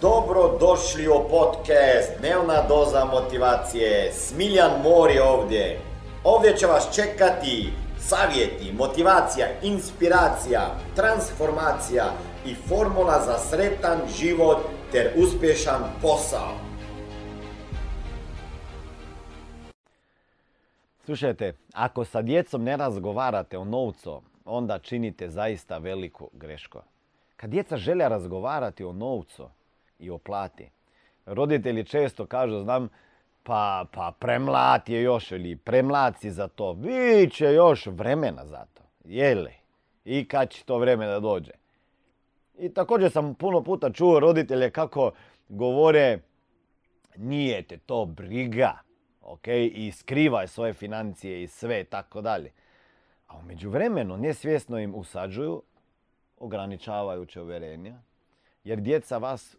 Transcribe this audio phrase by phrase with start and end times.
[0.00, 4.12] Dobro došli u podcast Dnevna doza motivacije.
[4.12, 5.80] Smiljan Mor je ovdje.
[6.24, 10.60] Ovdje će vas čekati savjeti, motivacija, inspiracija,
[10.96, 12.04] transformacija
[12.46, 14.58] i formula za sretan život
[14.92, 16.54] ter uspješan posao.
[21.04, 26.78] Slušajte, ako sa djecom ne razgovarate o novcu, onda činite zaista veliku grešku.
[27.36, 29.48] Kad djeca žele razgovarati o novcu
[29.98, 30.70] i o plati,
[31.26, 32.88] roditelji često kažu, znam,
[33.42, 36.72] pa, pa premlat je još ili premlat si za to.
[36.72, 38.82] Vi će još vremena za to.
[39.04, 39.52] Jeli?
[40.04, 41.52] I kad će to vreme da dođe?
[42.58, 45.10] I također sam puno puta čuo roditelje kako
[45.48, 46.18] govore
[47.16, 48.78] nije te to briga,
[49.20, 52.50] ok, i skrivaj svoje financije i sve tako dalje.
[53.26, 55.62] A umeđu vremenu nesvjesno im usađuju
[56.38, 57.94] ograničavajuće uverenja,
[58.64, 59.56] jer djeca vas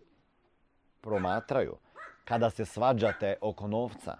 [1.01, 1.77] promatraju
[2.25, 4.17] kada se svađate oko novca.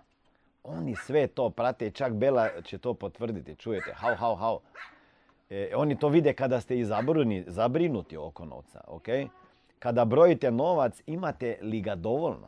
[0.63, 3.55] Oni sve to prate i čak Bela će to potvrditi.
[3.55, 4.59] Čujete, hau, hau, hau.
[5.49, 6.86] E, oni to vide kada ste i
[7.47, 9.08] zabrinuti oko novca, ok?
[9.80, 12.47] Kada brojite novac, imate li ga dovoljno?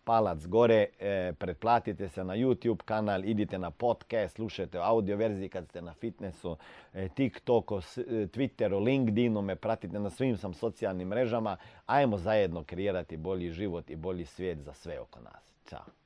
[0.07, 5.69] palac gore, e, pretplatite se na YouTube kanal, idite na podcast, slušajte audio verziji kad
[5.69, 6.57] ste na fitnessu,
[6.95, 7.81] e, TikToku, e,
[8.27, 11.57] Twitteru, LinkedInu, me pratite na svim sam socijalnim mrežama.
[11.87, 15.55] Ajmo zajedno kreirati bolji život i bolji svijet za sve oko nas.
[15.69, 16.06] Ćao!